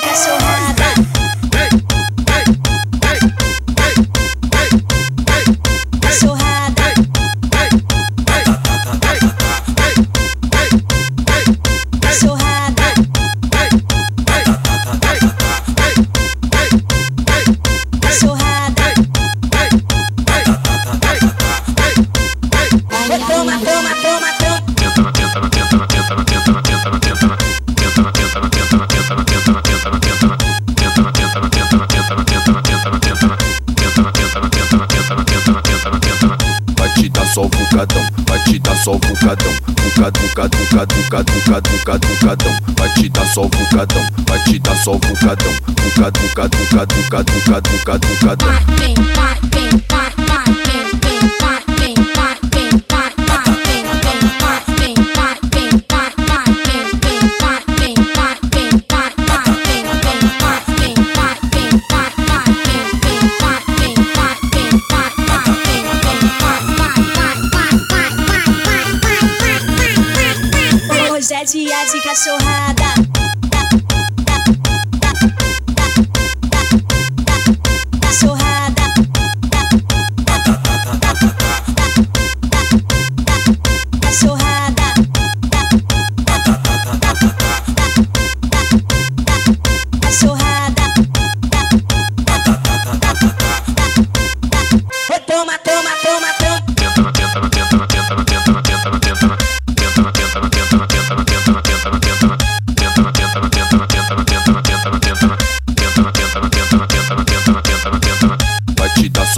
[0.00, 1.08] fica chorrada.
[23.28, 24.62] Toma, toma, toma, toma.
[24.74, 26.57] Tenta, tenta, tenta, tenta, tenta.
[37.38, 37.50] só o
[38.26, 43.08] vai te dar só o bocadão, bocado, bocado, bocado, bocado, bocado, bocado, bocadão, vai te
[43.10, 43.50] dar só o
[44.26, 47.02] vai te dar só o bocadão, bocado, bocado, bucadão.
[47.04, 48.48] bocado, bocado, bocado, bocadão.
[71.50, 73.07] Dia de cachorrada.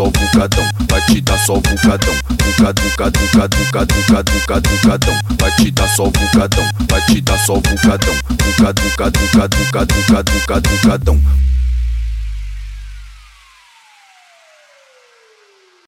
[0.01, 4.69] só o bucadão, vai te dar só o bucadão, bucado, bucado, bucado, bucado, bucado, bucado,
[4.71, 9.19] bucadão, vai te dar só o bucadão, vai te dar só o bucadão, bucado, bucado,
[9.19, 11.21] bucado, bucado, bucadão.